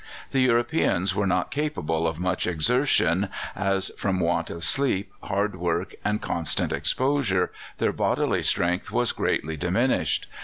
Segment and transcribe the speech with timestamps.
[0.31, 5.93] The Europeans were not capable of much exertion, as from want of sleep, hard work,
[6.03, 10.25] and constant exposure, their bodily strength was greatly diminished.